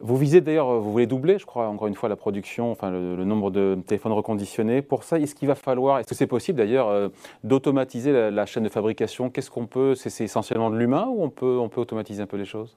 Vous 0.02 0.18
visez 0.18 0.42
d'ailleurs, 0.42 0.82
vous 0.82 0.92
voulez 0.92 1.08
doubler, 1.08 1.40
je 1.40 1.46
crois, 1.46 1.68
encore 1.70 1.88
une 1.88 1.96
fois, 1.96 2.10
la 2.10 2.18
production, 2.18 2.70
enfin 2.70 2.92
le, 2.92 3.16
le 3.16 3.24
nombre 3.24 3.50
de 3.50 3.78
téléphones 3.88 4.12
reconditionnés. 4.12 4.82
Pour 4.82 5.04
ça, 5.04 5.20
est-ce 5.20 5.36
qu'il 5.36 5.48
va 5.48 5.56
falloir, 5.56 6.00
est-ce 6.00 6.08
que 6.08 6.16
c'est 6.16 6.28
possible 6.28 6.58
d'ailleurs 6.58 6.90
euh, 6.90 7.08
d'automatiser 7.46 8.12
la, 8.12 8.30
la, 8.30 8.46
chaîne 8.46 8.64
de 8.64 8.70
fabrication? 8.70 9.30
Qu'est-ce 9.30 9.50
qu'on 9.50 9.68
peut 9.68 9.96
C'est 9.96 10.24
essentiellement 10.24 10.70
de 10.70 10.78
l'humain 10.78 11.08
ou 11.10 11.24
on 11.24 11.30
peut, 11.30 11.58
on 11.58 11.70
peut 11.70 11.80
automatiser 11.80 12.22
un 12.22 12.28
peu 12.28 12.38
les 12.38 12.46
choses? 12.46 12.76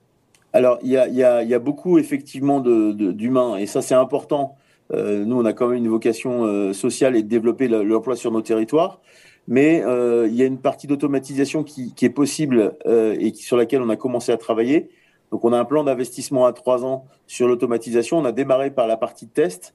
Alors, 0.52 0.78
il 0.82 0.90
y 0.90 0.96
a, 0.96 1.06
y, 1.08 1.22
a, 1.22 1.42
y 1.42 1.54
a, 1.54 1.58
beaucoup 1.58 1.98
effectivement 1.98 2.60
d'humains, 2.60 3.56
et 3.56 3.66
ça 3.66 3.82
c'est 3.82 3.94
important. 3.94 4.56
Euh, 4.92 5.24
nous, 5.24 5.36
on 5.36 5.44
a 5.44 5.52
quand 5.52 5.68
même 5.68 5.78
une 5.78 5.88
vocation 5.88 6.44
euh, 6.44 6.72
sociale 6.72 7.16
et 7.16 7.22
de 7.22 7.28
développer 7.28 7.68
l'emploi 7.68 8.16
sur 8.16 8.32
nos 8.32 8.42
territoires, 8.42 9.00
mais 9.46 9.82
euh, 9.84 10.26
il 10.28 10.34
y 10.34 10.42
a 10.42 10.46
une 10.46 10.58
partie 10.58 10.88
d'automatisation 10.88 11.62
qui, 11.62 11.94
qui, 11.94 12.04
est 12.04 12.10
possible 12.10 12.74
euh, 12.86 13.16
et 13.18 13.32
sur 13.34 13.56
laquelle 13.56 13.82
on 13.82 13.88
a 13.90 13.96
commencé 13.96 14.32
à 14.32 14.36
travailler. 14.36 14.90
Donc, 15.30 15.44
on 15.44 15.52
a 15.52 15.58
un 15.60 15.64
plan 15.64 15.84
d'investissement 15.84 16.46
à 16.46 16.52
trois 16.52 16.84
ans 16.84 17.04
sur 17.28 17.46
l'automatisation. 17.46 18.18
On 18.18 18.24
a 18.24 18.32
démarré 18.32 18.72
par 18.72 18.88
la 18.88 18.96
partie 18.96 19.28
test. 19.28 19.74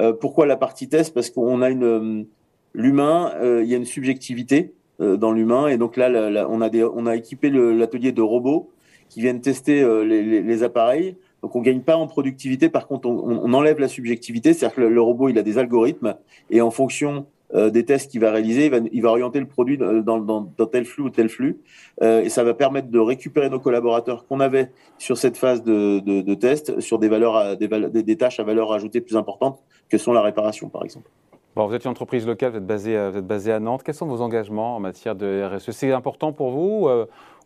Euh, 0.00 0.12
pourquoi 0.12 0.46
la 0.46 0.56
partie 0.56 0.88
test? 0.88 1.14
Parce 1.14 1.30
qu'on 1.30 1.62
a 1.62 1.70
une 1.70 2.26
l'humain, 2.74 3.32
il 3.42 3.66
y 3.66 3.72
a 3.72 3.78
une 3.78 3.86
subjectivité 3.86 4.74
dans 4.98 5.32
l'humain, 5.32 5.68
et 5.68 5.78
donc 5.78 5.96
là, 5.96 6.10
là, 6.10 6.28
là, 6.28 6.46
on 6.50 6.60
a 6.60 6.68
des, 6.68 6.84
on 6.84 7.06
a 7.06 7.16
équipé 7.16 7.48
l'atelier 7.48 8.12
de 8.12 8.20
robots 8.20 8.70
qui 9.08 9.20
viennent 9.20 9.40
tester 9.40 9.82
euh, 9.82 10.04
les, 10.04 10.62
appareils. 10.62 11.16
Donc 11.42 11.54
on 11.54 11.60
gagne 11.60 11.80
pas 11.80 11.96
en 11.96 12.06
productivité, 12.06 12.68
par 12.68 12.86
contre 12.86 13.08
on, 13.08 13.52
enlève 13.52 13.78
la 13.78 13.88
subjectivité, 13.88 14.52
c'est-à-dire 14.52 14.76
que 14.76 14.80
le, 14.80 15.00
robot 15.00 15.28
il 15.28 15.38
a 15.38 15.42
des 15.42 15.58
algorithmes 15.58 16.16
et 16.50 16.60
en 16.60 16.70
fonction 16.70 17.26
euh, 17.54 17.70
des 17.70 17.84
tests 17.84 18.10
qu'il 18.10 18.20
va 18.20 18.32
réaliser, 18.32 18.70
il 18.92 19.02
va, 19.02 19.10
orienter 19.10 19.38
le 19.38 19.46
produit 19.46 19.78
dans, 19.78 20.66
tel 20.72 20.84
flux 20.84 21.04
ou 21.04 21.10
tel 21.10 21.28
flux 21.28 21.58
euh, 22.02 22.22
et 22.22 22.30
ça 22.30 22.42
va 22.42 22.54
permettre 22.54 22.88
de 22.88 22.98
récupérer 22.98 23.48
nos 23.48 23.60
collaborateurs 23.60 24.26
qu'on 24.26 24.40
avait 24.40 24.72
sur 24.98 25.18
cette 25.18 25.36
phase 25.36 25.62
de, 25.62 26.34
test 26.34 26.80
sur 26.80 26.98
des 26.98 28.16
tâches 28.16 28.40
à 28.40 28.44
valeur 28.44 28.72
ajoutée 28.72 29.00
plus 29.00 29.16
importantes 29.16 29.62
que 29.88 29.98
sont 29.98 30.12
la 30.12 30.22
réparation 30.22 30.68
par 30.68 30.82
exemple. 30.82 31.08
Bon, 31.54 31.66
vous 31.66 31.74
êtes 31.74 31.84
une 31.84 31.90
entreprise 31.90 32.26
locale, 32.26 32.50
vous 32.50 32.58
êtes 32.58 32.66
basé, 32.66 32.96
à, 32.96 33.10
vous 33.10 33.18
êtes 33.18 33.26
basé 33.26 33.50
à 33.50 33.60
Nantes. 33.60 33.82
Quels 33.82 33.94
sont 33.94 34.06
vos 34.06 34.20
engagements 34.20 34.76
en 34.76 34.80
matière 34.80 35.14
de 35.14 35.42
RSE 35.42 35.70
C'est 35.70 35.90
important 35.90 36.32
pour 36.32 36.50
vous 36.50 36.86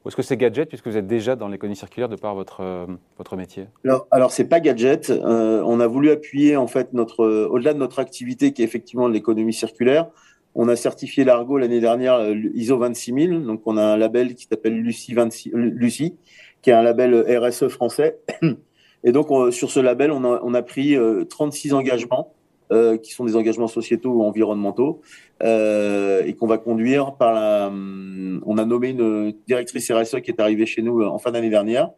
ou 0.05 0.09
est-ce 0.09 0.17
que 0.17 0.23
c'est 0.23 0.37
gadget 0.37 0.69
puisque 0.69 0.87
vous 0.87 0.97
êtes 0.97 1.07
déjà 1.07 1.37
dans 1.37 1.49
l'économie 1.49 1.77
circulaire 1.77 2.09
de 2.09 2.17
par 2.17 2.35
votre, 2.35 2.61
euh, 2.63 2.87
votre 3.19 3.37
métier? 3.37 3.67
Alors, 3.85 4.07
alors 4.11 4.33
c'est 4.33 4.49
pas 4.49 4.61
gadget. 4.61 5.11
Euh, 5.11 5.63
on 5.67 5.79
a 5.79 5.87
voulu 5.87 6.11
appuyer 6.11 6.57
en 6.57 6.67
fait 6.67 6.93
notre 6.95 7.25
euh, 7.25 7.49
au-delà 7.51 7.75
de 7.75 7.79
notre 7.79 7.99
activité 7.99 8.53
qui 8.53 8.63
est 8.63 8.65
effectivement 8.65 9.09
l'économie 9.09 9.53
circulaire. 9.53 10.09
On 10.55 10.69
a 10.69 10.77
certifié 10.77 11.25
l'Argo 11.25 11.59
l'année 11.59 11.81
dernière 11.81 12.21
ISO 12.55 12.79
26000. 12.79 13.45
Donc 13.45 13.63
on 13.67 13.77
a 13.77 13.85
un 13.85 13.97
label 13.97 14.35
qui 14.35 14.47
s'appelle 14.47 14.75
Lucie 14.75 15.13
26 15.13 15.51
Lucie, 15.55 16.17
qui 16.63 16.71
est 16.71 16.73
un 16.73 16.83
label 16.83 17.15
RSE 17.39 17.69
français. 17.69 18.19
Et 19.05 19.13
donc 19.13 19.31
on, 19.31 19.51
sur 19.51 19.71
ce 19.71 19.81
label, 19.81 20.11
on 20.11 20.25
a, 20.25 20.41
on 20.43 20.55
a 20.55 20.63
pris 20.63 20.97
36 21.29 21.73
engagements 21.73 22.35
euh, 22.73 22.97
qui 22.97 23.13
sont 23.13 23.25
des 23.25 23.37
engagements 23.37 23.67
sociétaux 23.67 24.11
ou 24.11 24.23
environnementaux, 24.23 25.01
euh, 25.43 26.23
et 26.25 26.35
qu'on 26.35 26.47
va 26.47 26.59
conduire 26.59 27.15
par 27.15 27.33
la. 27.33 27.71
On 27.71 28.59
a 28.59 28.65
nommé 28.65 28.91
une 28.91 29.35
directrice 29.47 29.91
RSE 29.91 30.21
qui 30.21 30.31
est 30.31 30.41
arrivée 30.41 30.67
chez 30.67 30.83
nous 30.83 31.03
en 31.03 31.19
fin 31.19 31.31
d'année 31.31 31.51
dernière 31.51 31.91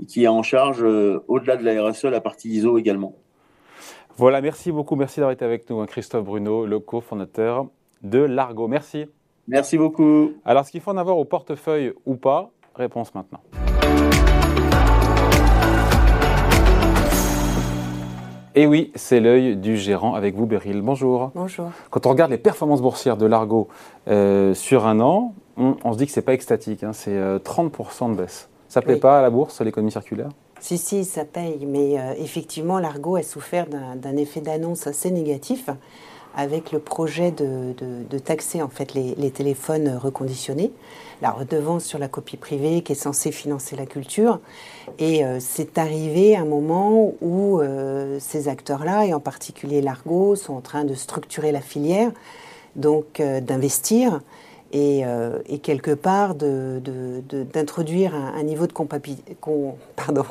et 0.00 0.06
qui 0.06 0.24
est 0.24 0.28
en 0.28 0.42
charge, 0.42 0.82
euh, 0.82 1.24
au-delà 1.28 1.56
de 1.56 1.64
la 1.64 1.84
RSE, 1.84 2.04
la 2.04 2.20
partie 2.20 2.48
ISO 2.48 2.78
également. 2.78 3.16
Voilà, 4.16 4.40
merci 4.40 4.70
beaucoup. 4.70 4.96
Merci 4.96 5.20
d'avoir 5.20 5.32
été 5.32 5.44
avec 5.44 5.68
nous, 5.70 5.80
hein, 5.80 5.86
Christophe 5.86 6.24
Bruno, 6.24 6.66
le 6.66 6.78
cofondateur 6.78 7.66
de 8.02 8.18
Largo. 8.18 8.68
Merci. 8.68 9.06
Merci 9.48 9.78
beaucoup. 9.78 10.32
Alors, 10.44 10.64
ce 10.64 10.70
qu'il 10.70 10.80
faut 10.80 10.90
en 10.90 10.96
avoir 10.96 11.18
au 11.18 11.24
portefeuille 11.24 11.92
ou 12.06 12.16
pas 12.16 12.50
Réponse 12.76 13.14
maintenant. 13.14 13.40
Et 18.54 18.66
oui, 18.66 18.90
c'est 18.96 19.20
l'œil 19.20 19.56
du 19.56 19.76
gérant 19.76 20.14
avec 20.14 20.34
vous, 20.34 20.46
Beryl. 20.46 20.82
Bonjour. 20.82 21.30
Bonjour. 21.34 21.70
Quand 21.90 22.06
on 22.06 22.10
regarde 22.10 22.32
les 22.32 22.38
performances 22.38 22.82
boursières 22.82 23.16
de 23.16 23.26
Largo 23.26 23.68
euh, 24.08 24.54
sur 24.54 24.86
un 24.86 25.00
an, 25.00 25.34
on, 25.56 25.76
on, 25.84 25.92
se 25.92 25.98
dit 25.98 26.06
que 26.06 26.12
c'est 26.12 26.22
pas 26.22 26.34
extatique, 26.34 26.82
hein, 26.82 26.92
c'est 26.92 27.16
euh, 27.16 27.38
30% 27.38 28.10
de 28.10 28.16
baisse. 28.16 28.48
Ça 28.68 28.80
ne 28.80 28.86
plaît 28.86 28.96
pas 28.96 29.20
à 29.20 29.22
la 29.22 29.30
bourse, 29.30 29.60
l'économie 29.60 29.92
circulaire? 29.92 30.30
Si, 30.58 30.78
si, 30.78 31.04
ça 31.04 31.24
paye. 31.24 31.64
Mais 31.66 31.96
effectivement, 32.18 32.78
l'argot 32.78 33.16
a 33.16 33.22
souffert 33.22 33.66
d'un 33.66 34.16
effet 34.16 34.40
d'annonce 34.40 34.86
assez 34.86 35.10
négatif 35.10 35.70
avec 36.36 36.72
le 36.72 36.78
projet 36.78 37.30
de, 37.32 38.18
taxer 38.18 38.62
en 38.62 38.68
fait 38.68 38.94
les, 38.94 39.30
téléphones 39.30 39.96
reconditionnés, 39.96 40.72
la 41.22 41.30
redevance 41.30 41.84
sur 41.84 41.98
la 41.98 42.08
copie 42.08 42.36
privée 42.36 42.82
qui 42.82 42.92
est 42.92 42.96
censée 42.96 43.32
financer 43.32 43.76
la 43.76 43.86
culture. 43.86 44.40
Et 44.98 45.24
euh, 45.24 45.38
c'est 45.40 45.78
arrivé 45.78 46.36
un 46.36 46.44
moment 46.44 47.14
où 47.20 47.60
euh, 47.60 48.18
ces 48.20 48.48
acteurs-là, 48.48 49.06
et 49.06 49.14
en 49.14 49.20
particulier 49.20 49.80
l'Argo, 49.80 50.36
sont 50.36 50.54
en 50.54 50.60
train 50.60 50.84
de 50.84 50.94
structurer 50.94 51.52
la 51.52 51.60
filière, 51.60 52.10
donc 52.76 53.20
euh, 53.20 53.40
d'investir 53.40 54.20
et, 54.72 55.04
quelque 55.62 55.92
part 55.92 56.34
d'introduire 56.34 58.14
un, 58.14 58.42
niveau 58.42 58.66
de 58.66 58.72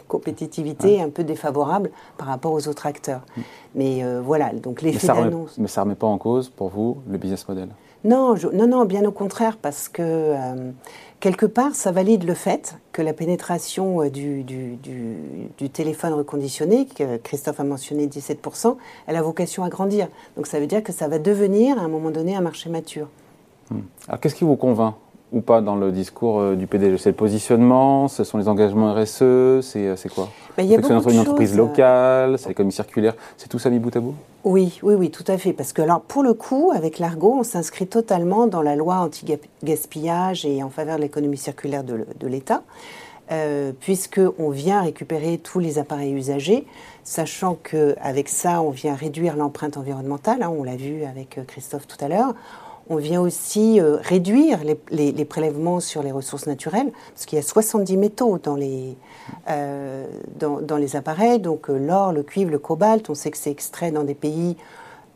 compétitivité 0.08 1.02
un 1.02 1.10
peu 1.10 1.24
défavorable 1.24 1.92
par 2.18 2.28
rapport 2.28 2.54
aux 2.54 2.68
autres 2.68 2.86
acteurs. 2.86 3.22
Mm. 3.36 3.42
Mais 3.76 4.04
euh, 4.04 4.22
voilà, 4.24 4.52
donc 4.54 4.82
l'effet 4.82 5.08
d'annonce. 5.08 5.58
Mais 5.58 5.68
ça 5.68 5.82
ne 5.82 5.86
remet 5.86 5.96
pas 5.96 6.08
en 6.08 6.18
cause 6.18 6.50
pour 6.50 6.70
vous 6.70 6.98
le 7.10 7.18
business 7.18 7.48
model? 7.48 7.70
Non, 8.06 8.36
non, 8.54 8.68
non, 8.68 8.86
bien 8.86 9.04
au 9.04 9.12
contraire, 9.12 9.58
parce 9.62 9.90
que 9.90 10.02
euh, 10.02 10.72
quelque 11.20 11.46
part, 11.46 11.76
ça 11.76 11.92
valide 11.92 12.24
le 12.24 12.34
fait 12.34 12.78
que 12.94 13.02
la 13.02 13.12
pénétration 13.12 14.02
euh, 14.02 14.10
du, 14.10 14.44
du, 14.44 14.78
du, 15.58 15.70
téléphone 15.70 16.14
reconditionné, 16.14 16.86
que 16.86 17.18
Christophe 17.18 17.60
a 17.60 17.66
mentionné 17.66 18.08
17%, 18.08 18.78
elle 19.08 19.16
a 19.18 19.22
vocation 19.22 19.66
à 19.66 19.70
grandir. 19.70 20.08
Donc 20.38 20.48
ça 20.48 20.62
veut 20.62 20.68
dire 20.68 20.82
que 20.82 20.94
ça 20.94 21.10
va 21.10 21.20
devenir 21.20 21.78
à 21.78 21.82
un 21.82 21.90
moment 21.90 22.10
donné 22.10 22.36
un 22.38 22.42
marché 22.42 22.70
mature. 22.70 23.10
Hmm. 23.72 23.80
Alors 24.08 24.20
qu'est-ce 24.20 24.36
qui 24.36 24.44
vous 24.44 24.56
convainc 24.56 24.96
ou 25.32 25.42
pas 25.42 25.62
dans 25.62 25.76
le 25.76 25.92
discours 25.92 26.40
euh, 26.40 26.56
du 26.56 26.68
PDG 26.68 26.98
C'est 26.98 27.12
le 27.12 27.16
positionnement, 27.16 28.08
ce 28.08 28.24
sont 28.24 28.38
les 28.38 28.48
engagements 28.48 28.94
RSE, 28.94 29.62
c'est 29.62 29.88
euh, 29.88 29.96
quoi? 30.14 30.30
Ben, 30.58 30.68
C'est 30.68 31.12
une 31.12 31.20
entreprise 31.20 31.54
euh. 31.54 31.58
locale, 31.58 32.40
c'est 32.40 32.50
l'économie 32.50 32.72
circulaire, 32.72 33.14
c'est 33.38 33.48
tout 33.48 33.60
ça 33.60 33.70
mis 33.70 33.80
bout 33.80 33.96
à 33.96 34.00
bout? 34.00 34.16
Oui, 34.44 34.80
oui, 34.84 34.96
oui, 34.96 35.12
tout 35.12 35.26
à 35.28 35.38
fait. 35.38 35.54
Parce 35.54 35.74
que 35.74 35.82
alors, 35.82 36.02
pour 36.02 36.24
le 36.24 36.34
coup, 36.34 36.72
avec 36.74 36.98
l'Argo, 36.98 37.36
on 37.40 37.44
s'inscrit 37.44 37.88
totalement 37.88 38.48
dans 38.48 38.62
la 38.62 38.76
loi 38.76 38.96
anti-gaspillage 38.96 40.46
et 40.46 40.64
en 40.64 40.70
faveur 40.70 40.96
de 40.96 41.02
l'économie 41.02 41.38
circulaire 41.38 41.84
de, 41.84 42.28
l'État. 42.28 42.64
Euh, 43.32 43.74
puisqu'on 43.80 44.50
vient 44.50 44.82
récupérer 44.82 45.38
tous 45.38 45.60
les 45.60 45.78
appareils 45.78 46.14
usagés, 46.14 46.66
sachant 47.04 47.56
qu'avec 47.56 48.28
ça, 48.28 48.64
on 48.64 48.72
vient 48.72 48.96
réduire 48.96 49.36
l'empreinte 49.36 49.78
environnementale, 49.78 50.42
hein, 50.42 50.52
on 50.58 50.64
l'a 50.64 50.76
vu 50.76 51.04
avec 51.04 51.40
Christophe 51.46 51.86
tout 51.86 52.04
à 52.04 52.08
l'heure, 52.08 52.34
on 52.90 52.96
vient 52.96 53.22
aussi 53.22 53.80
euh, 53.80 53.98
réduire 54.02 54.60
les, 54.92 55.26
prélèvements 55.26 55.80
sur 55.80 56.02
les 56.02 56.12
ressources 56.12 56.48
naturelles, 56.48 56.92
parce 57.14 57.26
qu'il 57.26 57.38
y 57.38 57.40
a 57.40 57.44
70 57.46 57.98
métaux 57.98 58.40
dans 58.42 58.56
les, 58.56 58.98
euh, 59.48 60.06
dans, 60.36 60.78
les 60.78 60.96
appareils, 60.96 61.40
donc 61.40 61.70
euh, 61.70 61.78
l'or, 61.78 62.12
le 62.12 62.24
cuivre, 62.24 62.52
le 62.52 62.60
cobalt, 62.60 63.10
on 63.10 63.14
sait 63.14 63.30
que 63.30 63.38
c'est 63.38 63.52
extrait 63.52 63.92
dans 63.92 64.04
des 64.04 64.16
pays 64.16 64.58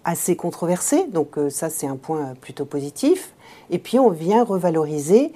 assez 0.06 0.36
controversés, 0.36 1.08
donc 1.08 1.38
ça 1.50 1.70
c'est 1.70 1.88
un 1.88 1.96
point 1.96 2.34
plutôt 2.42 2.66
positif. 2.66 3.34
Et 3.70 3.80
puis 3.80 4.00
on 4.00 4.10
vient 4.10 4.44
revaloriser 4.44 5.32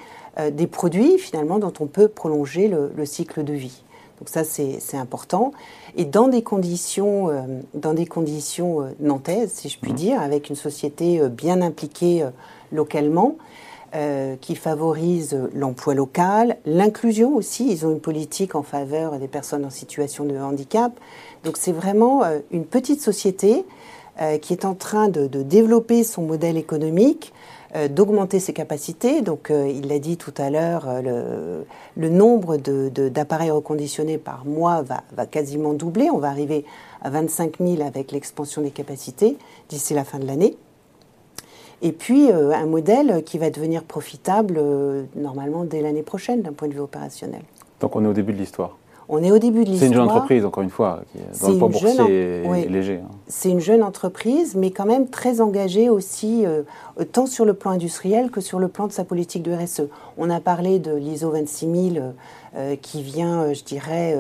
des 0.51 0.67
produits 0.67 1.17
finalement 1.17 1.58
dont 1.58 1.72
on 1.79 1.86
peut 1.86 2.10
prolonger 2.10 2.67
le 2.67 3.06
cycle 3.06 3.46
de 3.46 3.53
vie. 3.53 3.86
Donc 4.19 4.29
ça, 4.29 4.43
c'est 4.43 4.97
important. 4.97 5.51
Et 5.95 6.05
dans 6.05 6.27
des 6.27 6.41
conditions, 6.41 7.29
euh, 7.29 7.41
dans 7.74 7.93
des 7.93 8.05
conditions 8.05 8.81
euh, 8.81 8.89
nantaises, 9.00 9.51
si 9.53 9.69
je 9.69 9.77
puis 9.79 9.91
mmh. 9.91 9.95
dire, 9.95 10.21
avec 10.21 10.50
une 10.50 10.55
société 10.55 11.19
euh, 11.19 11.29
bien 11.29 11.62
impliquée 11.62 12.25
localement, 12.71 13.36
qui 14.41 14.55
favorise 14.55 15.36
l'emploi 15.55 15.95
local, 15.95 16.57
l'inclusion 16.65 17.36
aussi. 17.36 17.71
Ils 17.71 17.86
ont 17.86 17.91
une 17.91 18.01
politique 18.01 18.53
en 18.53 18.62
faveur 18.62 19.17
des 19.17 19.29
personnes 19.29 19.65
en 19.65 19.71
situation 19.71 20.24
de 20.25 20.38
handicap. 20.38 20.91
Donc 21.43 21.57
c'est 21.57 21.71
vraiment 21.71 22.21
une 22.51 22.65
petite 22.65 23.01
société 23.01 23.65
qui 24.41 24.53
est 24.53 24.65
en 24.65 24.75
train 24.75 25.07
de, 25.07 25.25
de 25.25 25.41
développer 25.41 26.03
son 26.03 26.21
modèle 26.21 26.57
économique 26.57 27.33
euh, 27.33 27.57
d'augmenter 27.89 28.39
ses 28.39 28.53
capacités. 28.53 29.21
Donc, 29.21 29.51
euh, 29.51 29.67
il 29.67 29.88
l'a 29.88 30.00
dit 30.00 30.17
tout 30.17 30.33
à 30.38 30.50
l'heure, 30.50 30.86
euh, 30.88 31.63
le, 31.95 32.09
nombre 32.09 32.57
d'appareils 32.57 33.51
reconditionnés 33.51 34.17
par 34.17 34.45
mois 34.45 34.83
va, 34.83 35.25
quasiment 35.25 35.74
doubler. 35.74 36.09
On 36.09 36.17
va 36.17 36.29
arriver 36.29 36.65
à 37.01 37.09
25 37.09 37.57
000 37.59 37.81
avec 37.81 38.12
l'expansion 38.12 38.62
des 38.62 38.71
capacités 38.71 39.38
d'ici 39.69 39.93
la 39.93 40.03
fin 40.03 40.19
de 40.19 40.25
l'année. 40.25 40.57
Et 41.81 41.91
puis, 41.91 42.31
un 42.31 42.65
modèle 42.65 43.24
qui 43.24 43.38
va 43.38 43.51
devenir 43.51 43.83
profitable 43.83 44.59
normalement 45.15 45.63
dès 45.63 45.81
l'année 45.81 46.01
prochaine 46.01 46.41
d'un 46.41 46.53
point 46.53 46.67
de 46.67 46.74
vue 46.74 46.79
opérationnel. 46.79 47.41
Donc, 47.81 47.95
on 47.95 48.03
est 48.03 48.07
au 48.07 48.13
début 48.13 48.33
de 48.33 48.39
l'histoire 48.39 48.77
on 49.10 49.24
est 49.24 49.32
au 49.32 49.40
début 49.40 49.64
de 49.64 49.70
l'histoire. 49.70 49.80
C'est 49.80 49.88
une 49.88 49.94
jeune 49.94 50.10
entreprise, 50.10 50.46
encore 50.46 50.64
une 50.64 50.70
fois, 50.70 51.02
qui, 51.12 51.20
dans 51.42 51.50
le 51.50 51.56
boursier 51.56 52.70
léger. 52.70 53.00
Hein. 53.04 53.10
C'est 53.28 53.50
une 53.50 53.60
jeune 53.60 53.84
entreprise, 53.84 54.56
mais 54.56 54.72
quand 54.72 54.86
même 54.86 55.10
très 55.10 55.40
engagée 55.40 55.90
aussi, 55.90 56.46
euh, 56.46 56.64
tant 57.12 57.26
sur 57.26 57.46
le 57.46 57.54
plan 57.54 57.72
industriel 57.72 58.32
que 58.32 58.42
sur 58.42 58.60
le 58.60 58.68
plan 58.68 58.88
de 58.88 58.92
sa 58.92 59.06
politique 59.06 59.44
de 59.44 59.54
RSE. 59.54 59.84
On 60.18 60.30
a 60.30 60.40
parlé 60.40 60.80
de 60.80 60.94
l'ISO 60.94 61.32
26000 61.32 62.14
euh, 62.56 62.76
qui 62.76 63.02
vient, 63.02 63.44
euh, 63.44 63.54
je 63.54 63.64
dirais, 63.64 64.18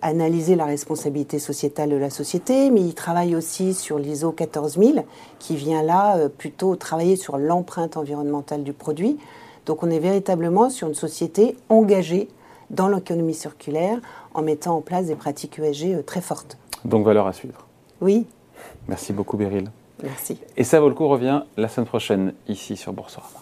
analyser 0.00 0.56
la 0.56 0.64
responsabilité 0.64 1.38
sociétale 1.38 1.90
de 1.90 1.96
la 1.96 2.08
société, 2.08 2.70
mais 2.70 2.80
il 2.80 2.94
travaille 2.94 3.36
aussi 3.36 3.74
sur 3.74 3.98
l'ISO 3.98 4.32
14000 4.32 5.04
qui 5.38 5.54
vient 5.54 5.82
là 5.82 6.30
plutôt 6.30 6.76
travailler 6.76 7.14
sur 7.14 7.36
l'empreinte 7.36 7.98
environnementale 7.98 8.62
du 8.62 8.72
produit. 8.72 9.18
Donc 9.66 9.82
on 9.82 9.90
est 9.90 9.98
véritablement 9.98 10.70
sur 10.70 10.88
une 10.88 10.94
société 10.94 11.56
engagée 11.68 12.30
dans 12.70 12.88
l'économie 12.88 13.34
circulaire 13.34 13.98
en 14.34 14.42
mettant 14.42 14.76
en 14.76 14.80
place 14.80 15.06
des 15.06 15.16
pratiques 15.16 15.58
ESG 15.58 15.94
euh, 15.94 16.02
très 16.02 16.20
fortes. 16.20 16.56
Donc 16.84 17.04
valeur 17.04 17.26
à 17.26 17.32
suivre. 17.32 17.66
Oui. 18.00 18.26
Merci 18.88 19.12
beaucoup 19.12 19.36
Beryl. 19.36 19.70
Merci. 20.02 20.38
Et 20.56 20.64
ça 20.64 20.80
vaut 20.80 20.88
le 20.88 20.94
coup 20.94 21.08
revient 21.08 21.42
la 21.56 21.68
semaine 21.68 21.86
prochaine 21.86 22.32
ici 22.48 22.76
sur 22.76 22.92
Boursorama. 22.92 23.40